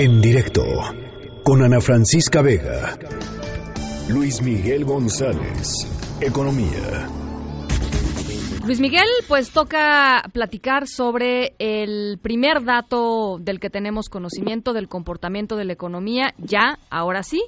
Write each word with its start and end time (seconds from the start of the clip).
En 0.00 0.20
directo 0.20 0.62
con 1.42 1.60
Ana 1.60 1.80
Francisca 1.80 2.40
Vega. 2.40 2.94
Luis 4.08 4.40
Miguel 4.44 4.84
González. 4.84 5.90
Economía. 6.22 7.08
Luis 8.64 8.80
Miguel, 8.80 9.08
pues 9.26 9.52
toca 9.52 10.22
platicar 10.32 10.86
sobre 10.86 11.54
el 11.58 12.20
primer 12.22 12.62
dato 12.62 13.38
del 13.40 13.58
que 13.58 13.70
tenemos 13.70 14.08
conocimiento 14.08 14.72
del 14.72 14.86
comportamiento 14.86 15.56
de 15.56 15.64
la 15.64 15.72
economía, 15.72 16.32
ya, 16.38 16.78
ahora 16.90 17.24
sí, 17.24 17.42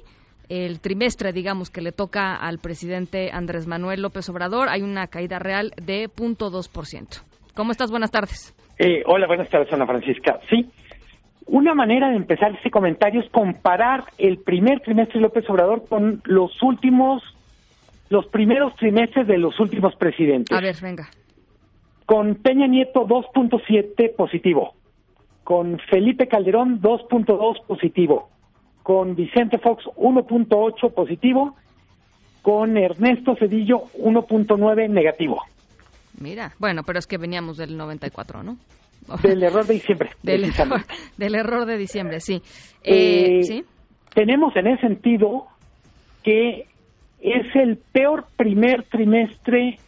el 0.49 0.81
trimestre, 0.81 1.31
digamos, 1.31 1.69
que 1.69 1.79
le 1.79 1.93
toca 1.93 2.35
al 2.35 2.59
presidente 2.59 3.29
Andrés 3.31 3.65
Manuel 3.65 4.01
López 4.01 4.27
Obrador, 4.27 4.67
hay 4.67 4.81
una 4.81 5.07
caída 5.07 5.39
real 5.39 5.71
de 5.81 6.09
0.2%. 6.09 7.23
¿Cómo 7.55 7.71
estás? 7.71 7.91
Buenas 7.91 8.11
tardes. 8.11 8.53
Eh, 8.77 9.03
hola, 9.05 9.25
buenas 9.27 9.49
tardes, 9.49 9.71
Ana 9.71 9.85
Francisca. 9.85 10.41
Sí, 10.49 10.69
una 11.45 11.73
manera 11.73 12.09
de 12.09 12.15
empezar 12.15 12.55
ese 12.55 12.71
comentario 12.71 13.21
es 13.21 13.29
comparar 13.29 14.05
el 14.17 14.37
primer 14.37 14.79
trimestre 14.81 15.15
de 15.15 15.21
López 15.21 15.49
Obrador 15.49 15.85
con 15.87 16.21
los 16.25 16.61
últimos, 16.61 17.23
los 18.09 18.25
primeros 18.27 18.75
trimestres 18.75 19.27
de 19.27 19.37
los 19.37 19.59
últimos 19.59 19.95
presidentes. 19.95 20.57
A 20.57 20.61
ver, 20.61 20.75
venga. 20.81 21.09
Con 22.05 22.35
Peña 22.35 22.67
Nieto 22.67 23.07
2.7 23.07 24.15
positivo, 24.15 24.75
con 25.43 25.79
Felipe 25.89 26.27
Calderón 26.27 26.81
2.2 26.81 27.65
positivo, 27.65 28.29
con 28.83 29.15
Vicente 29.15 29.57
Fox 29.57 29.85
1.8 29.95 30.93
positivo, 30.93 31.55
con 32.41 32.77
Ernesto 32.77 33.35
Cedillo 33.35 33.83
1.9 33.99 34.89
negativo. 34.89 35.41
Mira, 36.19 36.53
bueno, 36.59 36.83
pero 36.83 36.99
es 36.99 37.07
que 37.07 37.17
veníamos 37.17 37.57
del 37.57 37.77
94, 37.77 38.43
¿no? 38.43 38.57
Del 39.23 39.43
error 39.43 39.65
de 39.65 39.73
diciembre. 39.73 40.09
Del, 40.23 40.45
error, 40.45 40.81
del 41.17 41.35
error 41.35 41.65
de 41.65 41.77
diciembre, 41.77 42.19
sí. 42.19 42.41
Eh, 42.83 43.39
Eh, 43.39 43.43
¿Sí? 43.43 43.65
Tenemos 44.13 44.55
en 44.55 44.67
ese 44.67 44.81
sentido 44.81 45.47
que 46.23 46.65
es 47.21 47.55
el 47.55 47.77
peor 47.77 48.25
primer 48.35 48.83
trimestre 48.83 49.79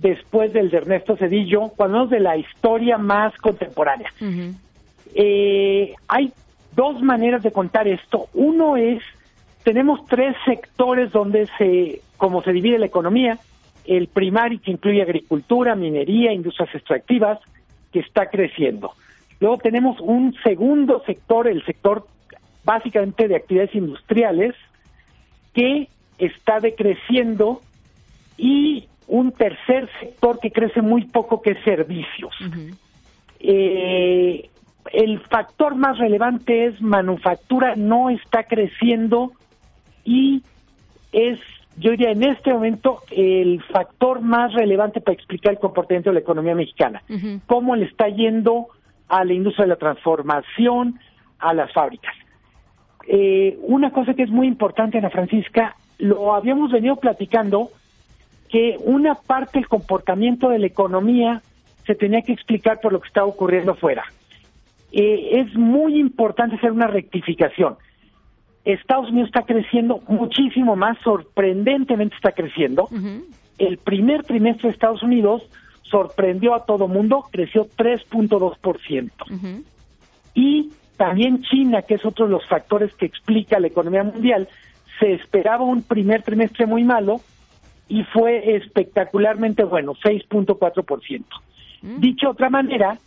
después 0.00 0.52
del 0.52 0.70
de 0.70 0.78
Ernesto 0.78 1.16
Cedillo, 1.16 1.68
cuando 1.76 1.98
hablamos 1.98 2.10
de 2.10 2.20
la 2.20 2.36
historia 2.36 2.98
más 2.98 3.36
contemporánea. 3.36 4.10
Eh, 5.14 5.94
hay 6.08 6.32
dos 6.74 7.00
maneras 7.02 7.42
de 7.42 7.52
contar 7.52 7.88
esto. 7.88 8.28
Uno 8.34 8.76
es, 8.76 9.02
tenemos 9.64 10.04
tres 10.06 10.36
sectores 10.44 11.12
donde 11.12 11.48
se, 11.58 12.00
como 12.16 12.42
se 12.42 12.52
divide 12.52 12.78
la 12.78 12.86
economía, 12.86 13.38
el 13.84 14.08
primario 14.08 14.60
que 14.62 14.70
incluye 14.70 15.02
agricultura, 15.02 15.74
minería, 15.74 16.32
industrias 16.32 16.74
extractivas, 16.74 17.38
que 17.92 18.00
está 18.00 18.26
creciendo. 18.26 18.92
Luego 19.40 19.58
tenemos 19.58 20.00
un 20.00 20.34
segundo 20.42 21.02
sector, 21.06 21.46
el 21.48 21.64
sector 21.64 22.06
básicamente 22.64 23.28
de 23.28 23.36
actividades 23.36 23.74
industriales, 23.74 24.54
que 25.54 25.88
está 26.18 26.60
decreciendo 26.60 27.62
y 28.36 28.88
un 29.06 29.32
tercer 29.32 29.88
sector 30.00 30.38
que 30.38 30.50
crece 30.50 30.82
muy 30.82 31.04
poco, 31.04 31.40
que 31.40 31.52
es 31.52 31.64
servicios. 31.64 32.34
Eh, 33.40 34.50
el 34.92 35.20
factor 35.20 35.74
más 35.74 35.98
relevante 35.98 36.66
es 36.66 36.80
manufactura, 36.80 37.74
no 37.76 38.10
está 38.10 38.44
creciendo 38.44 39.32
y 40.04 40.42
es, 41.12 41.38
yo 41.78 41.92
diría, 41.92 42.10
en 42.10 42.22
este 42.24 42.52
momento 42.52 43.02
el 43.10 43.62
factor 43.64 44.20
más 44.20 44.52
relevante 44.52 45.00
para 45.00 45.14
explicar 45.14 45.52
el 45.52 45.58
comportamiento 45.58 46.10
de 46.10 46.14
la 46.14 46.20
economía 46.20 46.54
mexicana. 46.54 47.02
Cómo 47.46 47.76
le 47.76 47.86
está 47.86 48.08
yendo 48.08 48.68
a 49.08 49.24
la 49.24 49.32
industria 49.32 49.64
de 49.64 49.70
la 49.70 49.76
transformación, 49.76 50.98
a 51.38 51.54
las 51.54 51.72
fábricas. 51.72 52.14
Eh, 53.06 53.58
una 53.62 53.90
cosa 53.90 54.14
que 54.14 54.22
es 54.22 54.30
muy 54.30 54.46
importante, 54.46 54.98
Ana 54.98 55.10
Francisca, 55.10 55.76
lo 55.98 56.34
habíamos 56.34 56.70
venido 56.70 56.96
platicando, 56.96 57.70
que 58.48 58.76
una 58.84 59.14
parte 59.14 59.58
del 59.58 59.68
comportamiento 59.68 60.48
de 60.48 60.58
la 60.58 60.66
economía 60.66 61.42
se 61.86 61.94
tenía 61.94 62.22
que 62.22 62.32
explicar 62.32 62.80
por 62.80 62.92
lo 62.92 63.00
que 63.00 63.08
estaba 63.08 63.26
ocurriendo 63.26 63.72
afuera. 63.72 64.04
Eh, 64.92 65.40
es 65.40 65.54
muy 65.54 65.98
importante 65.98 66.56
hacer 66.56 66.72
una 66.72 66.86
rectificación. 66.86 67.76
Estados 68.64 69.10
Unidos 69.10 69.28
está 69.28 69.42
creciendo 69.42 70.02
muchísimo 70.08 70.76
más, 70.76 70.98
sorprendentemente 71.02 72.16
está 72.16 72.32
creciendo. 72.32 72.88
El 73.58 73.78
primer 73.78 74.24
trimestre 74.24 74.68
de 74.68 74.74
Estados 74.74 75.02
Unidos 75.02 75.42
sorprendió 75.82 76.54
a 76.54 76.64
todo 76.64 76.86
mundo, 76.86 77.24
creció 77.30 77.66
3.2%. 77.76 79.10
Ujú. 79.30 79.64
Y 80.34 80.70
también 80.96 81.42
China, 81.42 81.82
que 81.82 81.94
es 81.94 82.04
otro 82.04 82.26
de 82.26 82.32
los 82.32 82.46
factores 82.46 82.92
que 82.94 83.06
explica 83.06 83.58
la 83.58 83.68
economía 83.68 84.02
mundial, 84.02 84.48
se 84.98 85.14
esperaba 85.14 85.64
un 85.64 85.82
primer 85.82 86.22
trimestre 86.22 86.66
muy 86.66 86.84
malo 86.84 87.20
y 87.88 88.04
fue 88.04 88.56
espectacularmente 88.56 89.64
bueno, 89.64 89.94
6.4%. 89.94 91.24
Mm. 91.82 92.00
Dicho 92.00 92.26
de 92.26 92.32
otra 92.32 92.50
manera, 92.50 92.98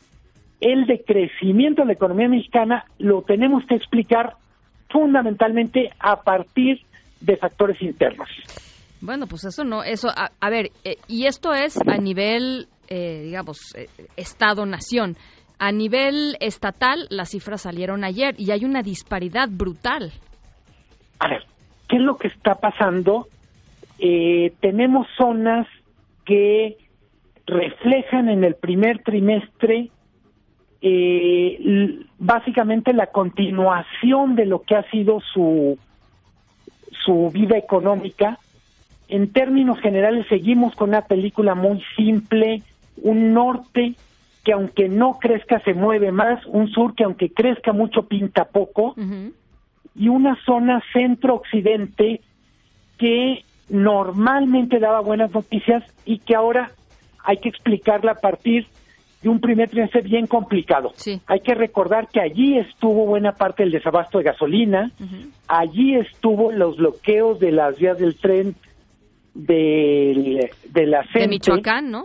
el 0.60 0.86
decrecimiento 0.86 1.82
de 1.82 1.88
la 1.88 1.94
economía 1.94 2.30
mexicana 2.30 2.86
lo 2.98 3.22
tenemos 3.24 3.66
que 3.66 3.76
explicar 3.76 4.36
fundamentalmente 4.92 5.90
a 6.00 6.18
partir 6.22 6.82
de 7.20 7.38
factores 7.38 7.82
internos. 7.82 8.28
Bueno, 9.02 9.26
pues 9.28 9.46
eso 9.46 9.64
no, 9.64 9.84
eso, 9.84 10.10
a, 10.10 10.32
a 10.40 10.50
ver, 10.50 10.68
eh, 10.84 10.98
y 11.08 11.26
esto 11.26 11.54
es 11.54 11.78
a 11.88 11.98
nivel, 11.98 12.68
eh, 12.88 13.24
digamos, 13.24 13.76
eh, 13.76 13.88
Estado-nación. 14.16 15.16
A 15.58 15.72
nivel 15.72 16.38
estatal, 16.40 17.08
las 17.10 17.30
cifras 17.30 17.62
salieron 17.62 18.04
ayer 18.04 18.34
y 18.38 18.52
hay 18.52 18.66
una 18.66 18.82
disparidad 18.82 19.48
brutal. 19.50 20.12
A 21.20 21.28
ver, 21.28 21.44
¿qué 21.88 21.98
es 21.98 22.02
lo 22.02 22.18
que 22.18 22.28
está 22.28 22.56
pasando? 22.56 23.28
Eh, 24.00 24.54
tenemos 24.60 25.08
zonas 25.18 25.68
que 26.26 26.78
reflejan 27.46 28.30
en 28.30 28.44
el 28.44 28.56
primer 28.56 29.04
trimestre 29.04 29.92
eh, 30.82 32.00
básicamente 32.18 32.94
la 32.94 33.08
continuación 33.08 34.36
de 34.36 34.46
lo 34.46 34.64
que 34.64 34.76
ha 34.76 34.90
sido 34.90 35.20
su, 35.34 35.78
su 37.06 37.30
vida 37.32 37.58
económica. 37.58 38.40
En 39.08 39.32
términos 39.32 39.80
generales 39.80 40.26
seguimos 40.28 40.76
con 40.76 40.90
una 40.90 41.02
película 41.02 41.54
muy 41.54 41.84
simple, 41.96 42.64
un 42.98 43.34
norte 43.34 43.96
que 44.44 44.54
aunque 44.54 44.90
no 44.90 45.20
crezca 45.20 45.60
se 45.60 45.74
mueve 45.74 46.12
más, 46.12 46.44
un 46.48 46.70
sur 46.70 46.96
que 46.96 47.04
aunque 47.04 47.32
crezca 47.32 47.74
mucho 47.74 48.08
pinta 48.08 48.46
poco 48.46 48.96
y 49.96 50.08
una 50.08 50.36
zona 50.46 50.82
centro-occidente 50.94 52.22
que 52.98 53.44
normalmente 53.70 54.80
daba 54.80 55.02
buenas 55.02 55.32
noticias 55.32 55.84
y 56.06 56.20
que 56.20 56.36
ahora 56.36 56.72
hay 57.24 57.38
que 57.38 57.50
explicarla 57.50 58.14
a 58.14 58.20
partir 58.20 58.68
de 59.22 59.30
un 59.30 59.40
primer 59.40 59.70
trimestre 59.70 60.02
bien 60.02 60.26
complicado. 60.28 60.92
Sí. 60.96 61.22
Hay 61.28 61.42
que 61.42 61.54
recordar 61.54 62.08
que 62.08 62.20
allí 62.20 62.58
estuvo 62.58 63.06
buena 63.06 63.34
parte 63.34 63.64
del 63.64 63.72
desabasto 63.72 64.18
de 64.18 64.24
gasolina, 64.24 64.92
allí 65.48 65.96
estuvo 65.96 66.52
los 66.52 66.78
bloqueos 66.78 67.40
de 67.40 67.52
las 67.52 67.78
vías 67.78 67.98
del 68.00 68.16
tren 68.16 68.56
del- 69.34 70.50
de 70.70 70.86
la 70.88 71.02
De 71.02 71.08
CENTE. 71.14 71.28
Michoacán, 71.30 71.92
¿no? 71.92 72.04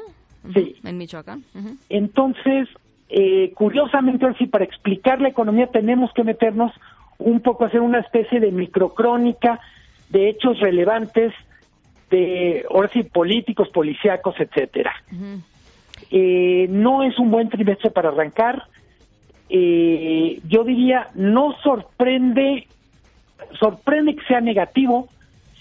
Sí. 0.55 0.77
En 0.85 0.97
Michoacán. 0.99 1.43
Entonces, 1.89 2.69
eh, 3.09 3.53
curiosamente, 3.55 4.25
ahora 4.25 4.37
sí, 4.39 4.47
para 4.47 4.65
explicar 4.65 5.21
la 5.21 5.29
economía 5.29 5.67
tenemos 5.69 6.13
que 6.13 6.23
meternos 6.23 6.73
un 7.19 7.41
poco 7.41 7.65
a 7.65 7.69
hacer 7.69 7.81
una 7.81 7.99
especie 8.01 8.41
de 8.41 8.53
microcrónica 8.53 9.59
de 10.11 10.29
hechos 10.29 10.61
relevantes 10.61 11.33
de, 12.11 12.65
ahora 12.71 12.89
sí, 12.93 13.03
políticos, 13.03 13.69
policíacos, 13.71 14.37
etcétera. 14.39 14.93
Eh, 16.11 16.67
no 16.69 17.03
es 17.03 17.19
un 17.19 17.31
buen 17.31 17.49
trimestre 17.49 17.91
para 17.91 18.11
arrancar. 18.11 18.63
Eh, 19.49 20.41
yo 20.49 20.65
diría, 20.65 21.11
no 21.15 21.55
sorprende, 21.63 22.67
sorprende 23.59 24.17
que 24.17 24.25
sea 24.27 24.41
negativo. 24.41 25.09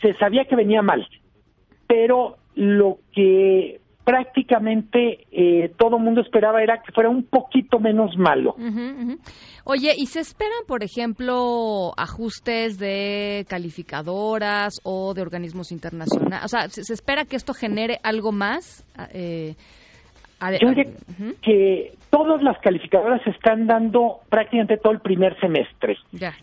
Se 0.01 0.13
sabía 0.15 0.45
que 0.45 0.55
venía 0.55 0.81
mal, 0.81 1.07
pero 1.87 2.37
lo 2.55 2.99
que 3.13 3.79
prácticamente 4.05 5.25
eh, 5.31 5.73
todo 5.77 5.97
mundo 5.97 6.21
esperaba 6.21 6.61
era 6.61 6.81
que 6.81 6.91
fuera 6.91 7.09
un 7.09 7.23
poquito 7.23 7.79
menos 7.79 8.15
malo. 8.17 8.51
Ujú, 8.51 9.01
ujú. 9.01 9.19
Oye, 9.63 9.93
¿y 9.97 10.05
se 10.05 10.19
esperan, 10.19 10.63
por 10.67 10.83
ejemplo, 10.83 11.91
ajustes 11.97 12.77
de 12.77 13.45
calificadoras 13.49 14.75
o 14.83 15.15
de 15.15 15.23
organismos 15.23 15.71
internacionales? 15.71 16.45
O 16.45 16.47
sea, 16.47 16.69
¿se, 16.69 16.93
espera 16.93 17.25
que 17.25 17.35
esto 17.35 17.53
genere 17.55 17.97
algo 18.03 18.31
más? 18.31 18.85
Eh, 19.11 19.55
Yo 20.61 20.69
que 21.41 21.93
todas 22.09 22.41
las 22.43 22.57
calificadoras 22.59 23.21
se 23.23 23.29
están 23.31 23.67
dando 23.67 24.19
prácticamente 24.29 24.77
todo 24.77 24.93
el 24.93 24.99
primer 24.99 25.39
semestre. 25.39 25.97
Ya. 26.11 26.35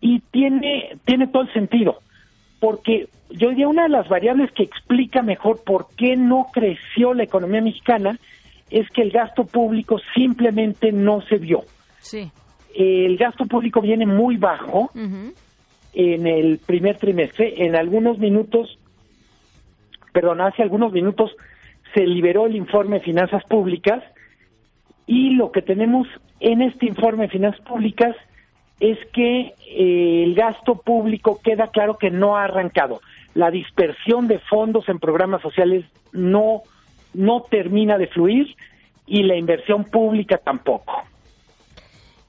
y 0.00 0.20
tiene 0.30 0.98
tiene 1.04 1.26
todo 1.26 1.42
el 1.42 1.52
sentido 1.52 1.98
porque 2.58 3.08
yo 3.30 3.50
diría 3.50 3.68
una 3.68 3.84
de 3.84 3.88
las 3.88 4.08
variables 4.08 4.50
que 4.52 4.62
explica 4.62 5.22
mejor 5.22 5.62
por 5.64 5.88
qué 5.96 6.16
no 6.16 6.48
creció 6.52 7.14
la 7.14 7.24
economía 7.24 7.62
mexicana 7.62 8.18
es 8.70 8.88
que 8.90 9.02
el 9.02 9.10
gasto 9.10 9.44
público 9.44 9.98
simplemente 10.14 10.92
no 10.92 11.22
se 11.22 11.36
vio. 11.36 11.62
Sí. 11.98 12.30
el 12.74 13.16
gasto 13.18 13.44
público 13.44 13.80
viene 13.80 14.06
muy 14.06 14.36
bajo 14.36 14.90
en 15.92 16.26
el 16.26 16.58
primer 16.58 16.96
trimestre. 16.96 17.66
En 17.66 17.76
algunos 17.76 18.18
minutos, 18.18 18.78
perdón, 20.12 20.40
hace 20.40 20.62
algunos 20.62 20.92
minutos 20.92 21.32
se 21.94 22.06
liberó 22.06 22.46
el 22.46 22.56
informe 22.56 22.98
de 22.98 23.04
finanzas 23.04 23.44
públicas 23.44 24.02
y 25.06 25.30
lo 25.30 25.50
que 25.50 25.62
tenemos 25.62 26.06
en 26.40 26.62
este 26.62 26.86
informe 26.86 27.24
de 27.24 27.30
finanzas 27.30 27.60
públicas 27.66 28.16
es 28.80 28.98
que 29.12 29.54
eh, 29.66 30.24
el 30.24 30.34
gasto 30.34 30.76
público 30.76 31.40
queda 31.42 31.68
claro 31.68 31.98
que 31.98 32.10
no 32.10 32.36
ha 32.36 32.44
arrancado. 32.44 33.00
La 33.34 33.50
dispersión 33.50 34.26
de 34.26 34.38
fondos 34.38 34.88
en 34.88 34.98
programas 34.98 35.42
sociales 35.42 35.84
no, 36.12 36.62
no 37.12 37.42
termina 37.50 37.98
de 37.98 38.06
fluir 38.08 38.56
y 39.06 39.22
la 39.22 39.36
inversión 39.36 39.84
pública 39.84 40.38
tampoco. 40.38 41.02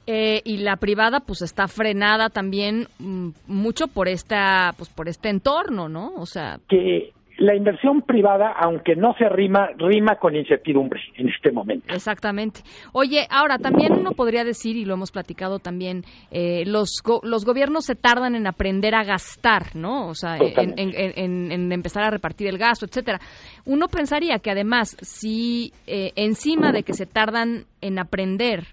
Eh, 0.07 0.42
y 0.44 0.57
la 0.57 0.75
privada 0.78 1.19
pues 1.19 1.42
está 1.42 1.68
frenada 1.68 2.30
también 2.30 2.88
mm, 3.00 3.30
mucho 3.46 3.88
por 3.88 4.07
esta 4.07 4.74
pues 4.75 4.90
por 4.90 5.07
este 5.07 5.30
entorno 5.30 5.90
no 5.90 6.16
o 6.16 6.25
sea 6.25 6.60
que 6.68 7.14
la 7.42 7.56
inversión 7.56 8.04
privada, 8.04 8.54
aunque 8.56 8.96
no 8.96 9.16
se 9.18 9.28
rima, 9.28 9.70
rima 9.78 10.18
con 10.18 10.36
incertidumbre 10.36 11.02
en 11.16 11.30
este 11.30 11.52
momento. 11.52 11.92
Exactamente. 11.94 12.62
Oye, 12.94 13.26
ahora 13.32 13.58
también 13.58 13.94
uno 13.94 14.12
podría 14.12 14.44
decir, 14.44 14.76
y 14.76 14.86
lo 14.86 14.94
hemos 14.94 15.12
platicado 15.12 15.58
también, 15.58 16.04
eh, 16.30 16.64
los, 16.68 17.02
los 17.24 17.44
gobiernos 17.44 17.86
se 17.86 17.96
tardan 17.96 18.36
en 18.36 18.46
aprender 18.46 18.94
a 18.94 19.04
gastar, 19.04 19.76
¿no? 19.76 20.08
O 20.08 20.14
sea, 20.14 20.38
en, 20.38 20.76
en, 20.78 21.72
empezar 21.72 22.04
a 22.04 22.12
repartir 22.12 22.48
el 22.48 22.60
gasto, 22.60 22.86
etcétera. 22.86 23.20
Uno 23.66 23.88
pensaría 23.88 24.38
que 24.38 24.52
además, 24.52 24.96
si 25.02 25.74
eh, 25.88 26.12
encima 26.16 26.72
de 26.72 26.84
que 26.84 26.94
se 26.94 27.08
tardan 27.08 27.66
en 27.82 27.98
aprender, 27.98 28.68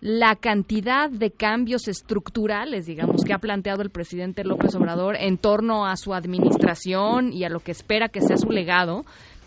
la 0.00 0.36
cantidad 0.36 1.10
de 1.10 1.30
cambios 1.30 1.88
estructurales, 1.88 2.86
digamos, 2.86 3.24
que 3.24 3.32
ha 3.32 3.38
planteado 3.38 3.82
el 3.82 3.90
presidente 3.90 4.44
López 4.44 4.74
Obrador 4.76 5.16
en 5.16 5.38
torno 5.38 5.86
a 5.86 5.96
su 5.96 6.14
administración 6.14 7.32
y 7.32 7.44
a 7.44 7.48
lo 7.48 7.60
que 7.60 7.72
espera 7.72 8.08
que 8.08 8.20
sea 8.20 8.36
su 8.36 8.50
legado, 8.50 9.04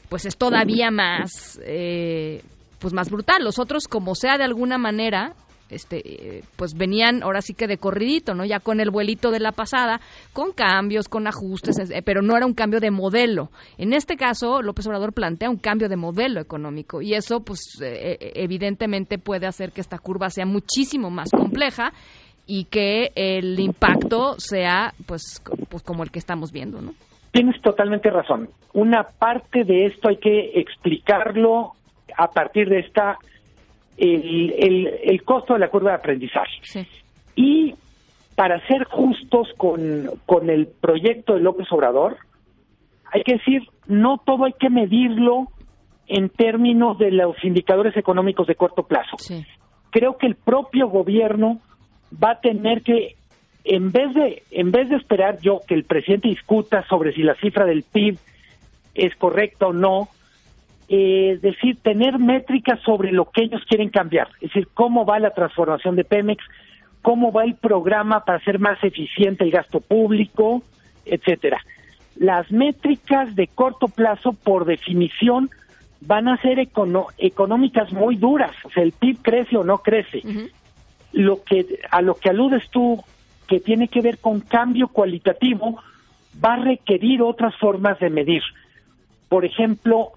pues 0.09 0.25
es 0.25 0.35
todavía 0.35 0.91
más, 0.91 1.59
eh, 1.63 2.43
pues 2.79 2.93
más 2.93 3.09
brutal. 3.09 3.43
Los 3.43 3.59
otros, 3.59 3.87
como 3.87 4.13
sea 4.13 4.37
de 4.37 4.43
alguna 4.43 4.77
manera, 4.77 5.35
este, 5.71 6.43
pues 6.55 6.75
venían 6.75 7.23
ahora 7.23 7.41
sí 7.41 7.53
que 7.53 7.67
de 7.67 7.77
corridito, 7.77 8.33
¿no? 8.33 8.45
Ya 8.45 8.59
con 8.59 8.79
el 8.79 8.91
vuelito 8.91 9.31
de 9.31 9.39
la 9.39 9.51
pasada, 9.51 9.99
con 10.33 10.51
cambios, 10.51 11.07
con 11.07 11.27
ajustes, 11.27 11.79
eh, 11.89 12.01
pero 12.03 12.21
no 12.21 12.37
era 12.37 12.45
un 12.45 12.53
cambio 12.53 12.79
de 12.79 12.91
modelo. 12.91 13.49
En 13.77 13.93
este 13.93 14.17
caso, 14.17 14.61
López 14.61 14.87
Obrador 14.87 15.13
plantea 15.13 15.49
un 15.49 15.57
cambio 15.57 15.89
de 15.89 15.95
modelo 15.95 16.39
económico 16.39 17.01
y 17.01 17.13
eso, 17.13 17.41
pues, 17.41 17.79
eh, 17.81 18.17
eh, 18.19 18.31
evidentemente 18.35 19.17
puede 19.17 19.47
hacer 19.47 19.71
que 19.71 19.81
esta 19.81 19.97
curva 19.97 20.29
sea 20.29 20.45
muchísimo 20.45 21.09
más 21.09 21.31
compleja 21.31 21.93
y 22.45 22.65
que 22.65 23.11
el 23.15 23.59
impacto 23.59 24.35
sea, 24.37 24.93
pues, 25.07 25.41
pues 25.69 25.83
como 25.83 26.03
el 26.03 26.11
que 26.11 26.19
estamos 26.19 26.51
viendo, 26.51 26.81
¿no? 26.81 26.93
Tienes 27.31 27.61
totalmente 27.61 28.09
razón. 28.09 28.49
Una 28.73 29.03
parte 29.03 29.63
de 29.63 29.85
esto 29.85 30.09
hay 30.09 30.17
que 30.17 30.59
explicarlo 30.59 31.71
a 32.17 32.27
partir 32.27 32.67
de 32.67 32.79
esta 32.79 33.17
el, 33.97 34.87
el, 35.03 35.23
costo 35.23 35.53
de 35.53 35.59
la 35.59 35.69
curva 35.69 35.91
de 35.91 35.97
aprendizaje. 35.97 36.87
Y 37.35 37.75
para 38.35 38.65
ser 38.67 38.85
justos 38.85 39.49
con, 39.57 40.09
con 40.25 40.49
el 40.49 40.67
proyecto 40.67 41.33
de 41.33 41.41
López 41.41 41.67
Obrador, 41.71 42.17
hay 43.11 43.23
que 43.23 43.33
decir, 43.33 43.63
no 43.87 44.17
todo 44.25 44.45
hay 44.45 44.53
que 44.53 44.69
medirlo 44.69 45.47
en 46.07 46.29
términos 46.29 46.97
de 46.97 47.11
los 47.11 47.35
indicadores 47.43 47.95
económicos 47.95 48.47
de 48.47 48.55
corto 48.55 48.83
plazo. 48.83 49.17
Creo 49.91 50.17
que 50.17 50.27
el 50.27 50.35
propio 50.35 50.87
gobierno 50.87 51.59
va 52.11 52.31
a 52.31 52.39
tener 52.39 52.81
que, 52.81 53.15
en 53.63 53.91
vez 53.91 54.13
de, 54.13 54.43
en 54.51 54.71
vez 54.71 54.89
de 54.89 54.95
esperar 54.95 55.39
yo 55.41 55.59
que 55.67 55.73
el 55.73 55.83
presidente 55.83 56.29
discuta 56.29 56.85
sobre 56.87 57.13
si 57.13 57.21
la 57.21 57.35
cifra 57.35 57.65
del 57.65 57.83
PIB 57.83 58.17
es 58.95 59.15
correcta 59.15 59.67
o 59.67 59.73
no, 59.73 60.09
eh, 60.93 61.39
decir, 61.41 61.77
tener 61.81 62.19
métricas 62.19 62.77
sobre 62.81 63.13
lo 63.13 63.23
que 63.31 63.43
ellos 63.43 63.61
quieren 63.65 63.87
cambiar, 63.87 64.27
es 64.41 64.49
decir, 64.49 64.67
cómo 64.73 65.05
va 65.05 65.19
la 65.19 65.29
transformación 65.29 65.95
de 65.95 66.03
Pemex, 66.03 66.43
cómo 67.01 67.31
va 67.31 67.45
el 67.45 67.55
programa 67.55 68.25
para 68.25 68.39
hacer 68.39 68.59
más 68.59 68.83
eficiente 68.83 69.45
el 69.45 69.51
gasto 69.51 69.79
público, 69.79 70.61
etcétera. 71.05 71.61
Las 72.17 72.51
métricas 72.51 73.37
de 73.37 73.47
corto 73.47 73.87
plazo, 73.87 74.33
por 74.33 74.65
definición, 74.65 75.49
van 76.01 76.27
a 76.27 76.35
ser 76.41 76.59
económicas 76.59 77.93
muy 77.93 78.17
duras, 78.17 78.51
o 78.65 78.69
sea, 78.69 78.83
el 78.83 78.91
PIB 78.91 79.21
crece 79.21 79.55
o 79.55 79.63
no 79.63 79.77
crece. 79.77 80.21
Lo 81.13 81.41
que 81.41 81.79
a 81.89 82.01
lo 82.01 82.15
que 82.15 82.31
aludes 82.31 82.69
tú, 82.69 83.01
que 83.47 83.61
tiene 83.61 83.87
que 83.87 84.01
ver 84.01 84.17
con 84.17 84.41
cambio 84.41 84.89
cualitativo, 84.89 85.81
va 86.43 86.55
a 86.55 86.63
requerir 86.65 87.21
otras 87.21 87.55
formas 87.55 87.97
de 87.99 88.09
medir. 88.09 88.41
Por 89.29 89.45
ejemplo, 89.45 90.11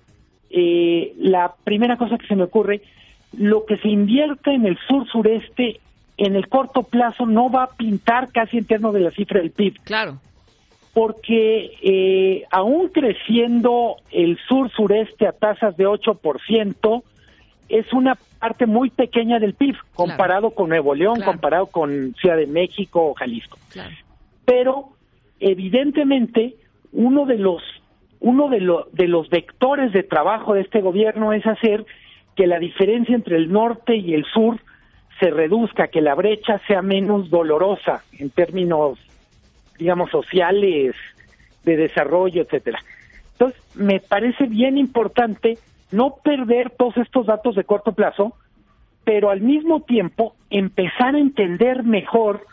eh, 0.57 1.13
la 1.19 1.53
primera 1.65 1.97
cosa 1.97 2.17
que 2.17 2.29
se 2.29 2.37
me 2.37 2.45
ocurre, 2.45 2.81
lo 3.37 3.67
que 3.67 3.77
se 3.79 3.89
invierte 3.89 4.53
en 4.55 4.67
el 4.67 4.79
sur-sureste 4.87 5.81
en 6.17 6.37
el 6.37 6.49
corto 6.49 6.85
plazo 6.85 7.27
no 7.27 7.51
va 7.51 7.65
a 7.65 7.71
pintar 7.71 8.31
casi 8.31 8.59
en 8.59 8.67
términos 8.67 8.95
de 8.95 9.01
la 9.01 9.11
cifra 9.11 9.41
del 9.41 9.51
PIB. 9.51 9.81
Claro. 9.83 10.21
Porque 10.93 11.73
eh, 11.83 12.45
aún 12.53 12.89
creciendo 12.91 13.97
el 14.13 14.39
sur-sureste 14.47 15.27
a 15.27 15.33
tasas 15.33 15.77
de 15.77 15.89
8%, 15.89 17.03
es 17.69 17.93
una 17.93 18.17
parte 18.39 18.67
muy 18.67 18.91
pequeña 18.91 19.41
del 19.41 19.55
PIB 19.55 19.75
comparado 19.95 20.51
con 20.51 20.69
Nuevo 20.69 20.95
León, 20.95 21.21
comparado 21.23 21.67
con 21.67 22.15
Ciudad 22.15 22.37
de 22.37 22.47
México 22.47 23.07
o 23.09 23.15
Jalisco. 23.15 23.59
Claro. 23.71 23.91
Pero 24.45 24.89
evidentemente 25.41 26.55
uno 26.93 27.27
de 27.27 27.39
los 27.39 27.61
uno 28.25 28.49
de, 28.49 28.59
de 28.93 29.07
los 29.07 29.29
vectores 29.29 29.93
de 29.93 30.03
trabajo 30.03 30.55
de 30.55 30.63
este 30.63 30.81
gobierno 30.81 31.35
es 31.35 31.47
hacer 31.47 31.85
que 32.35 32.47
la 32.47 32.59
diferencia 32.59 33.15
entre 33.15 33.37
el 33.37 33.53
norte 33.53 33.97
y 33.97 34.15
el 34.15 34.25
sur 34.25 34.59
se 35.21 35.31
reduzca, 35.31 35.89
que 35.89 36.01
la 36.01 36.15
brecha 36.15 36.59
sea 36.67 36.81
menos 36.81 37.29
dolorosa 37.29 38.03
en 38.19 38.31
términos, 38.31 38.99
digamos, 39.79 40.11
sociales, 40.11 40.97
de 41.65 41.77
desarrollo, 41.77 42.41
etcétera. 42.43 42.79
Entonces, 43.33 43.61
me 43.75 44.01
parece 44.01 44.47
bien 44.47 44.79
importante 44.79 45.59
no 45.93 46.15
perder 46.25 46.71
todos 46.71 46.97
estos 46.97 47.27
datos 47.27 47.55
de 47.57 47.65
corto 47.65 47.93
plazo, 47.93 48.33
pero 49.05 49.29
al 49.29 49.43
mismo 49.43 49.83
tiempo 49.83 50.35
empezar 50.49 51.15
a 51.15 51.19
entender 51.19 51.83
mejor 51.83 52.47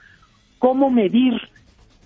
cómo 0.59 0.89
medir 0.89 1.39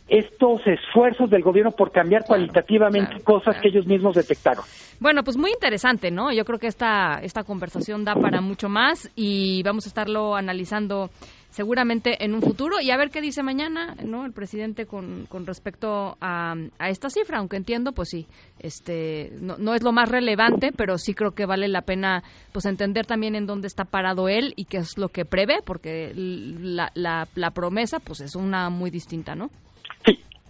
estos 0.08 0.62
esfuerzos 0.68 1.30
del 1.30 1.42
gobierno 1.42 1.72
por 1.72 1.92
cambiar 1.92 2.26
cualitativamente 2.26 3.24
cosas 3.24 3.60
que 3.60 3.70
ellos 3.70 3.88
mismos 3.88 4.16
detectaron. 4.16 4.64
Bueno, 5.00 5.24
pues 5.24 5.36
muy 5.36 5.52
interesante, 5.52 6.12
¿no? 6.12 6.32
Yo 6.32 6.46
creo 6.46 6.60
que 6.60 6.68
esta, 6.68 7.20
esta 7.24 7.44
conversación 7.44 8.06
da 8.06 8.14
para 8.14 8.40
mucho 8.40 8.70
más 8.70 9.10
y 9.16 9.64
vamos 9.64 9.86
a 9.86 9.90
estarlo 9.90 10.36
analizando 10.36 11.10
seguramente 11.50 12.24
en 12.24 12.36
un 12.36 12.42
futuro 12.42 12.82
y 12.82 12.92
a 12.92 12.98
ver 12.98 13.10
qué 13.10 13.22
dice 13.22 13.42
mañana 13.42 13.96
no 14.04 14.26
el 14.26 14.34
presidente 14.34 14.86
con, 14.86 15.26
con 15.26 15.46
respecto 15.46 16.18
a, 16.20 16.54
a, 16.80 16.90
esta 16.90 17.10
cifra 17.10 17.38
aunque 17.38 17.56
entiendo 17.56 17.94
pues 17.94 18.10
sí 18.10 18.28
este 18.60 19.32
no, 19.40 19.56
no, 19.58 19.74
es 19.74 19.82
lo 19.82 19.94
más 19.94 20.10
relevante 20.10 20.74
pero 20.76 20.98
sí 20.98 21.14
creo 21.14 21.32
que 21.32 21.46
vale 21.46 21.70
la 21.70 21.84
pena 21.84 22.24
pues 22.52 22.66
entender 22.66 23.06
también 23.06 23.36
en 23.36 23.46
dónde 23.46 23.68
está 23.68 23.86
parado 23.86 24.28
él 24.28 24.52
y 24.58 24.66
qué 24.66 24.80
es 24.80 24.98
lo 24.98 25.08
que 25.08 25.24
prevé 25.24 25.60
porque 25.66 26.12
la, 26.14 26.92
la, 26.94 27.26
la 27.36 27.52
promesa 27.52 28.00
pues 28.02 28.20
es 28.20 28.36
una 28.36 28.70
muy 28.70 28.92
distinta 28.92 29.34
no 29.34 29.50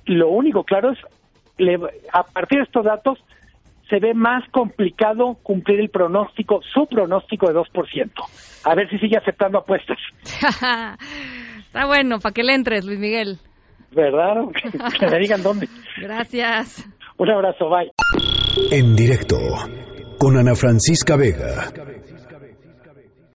lo 0.05 0.29
único 0.29 0.63
claro 0.63 0.91
es, 0.91 0.99
a 2.13 2.23
partir 2.23 2.59
de 2.59 2.63
estos 2.65 2.85
datos, 2.85 3.19
se 3.89 3.99
ve 3.99 4.13
más 4.13 4.43
complicado 4.51 5.37
cumplir 5.43 5.79
el 5.79 5.89
pronóstico, 5.89 6.61
su 6.73 6.87
pronóstico 6.87 7.47
de 7.47 7.53
2%. 7.53 8.11
A 8.63 8.75
ver 8.75 8.89
si 8.89 8.97
sigue 8.97 9.17
aceptando 9.17 9.59
apuestas. 9.59 9.97
Está 11.65 11.85
bueno, 11.85 12.19
para 12.19 12.33
que 12.33 12.43
le 12.43 12.55
entres, 12.55 12.85
Luis 12.85 12.99
Miguel. 12.99 13.37
¿Verdad? 13.91 14.35
que 14.99 15.07
me 15.07 15.19
digan 15.19 15.43
dónde. 15.43 15.67
Gracias. 15.97 16.87
Un 17.17 17.29
abrazo, 17.29 17.69
bye. 17.69 17.91
En 18.71 18.95
directo, 18.95 19.37
con 20.17 20.37
Ana 20.37 20.55
Francisca 20.55 21.15
Vega. 21.15 21.71